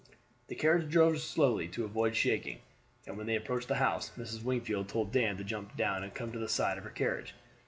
[0.47, 2.61] The carriage drove slowly to avoid shaking,
[3.05, 4.41] and when they approached the house Mrs.
[4.43, 7.35] Wingfield told Dan to jump down and come to the side of her carriage.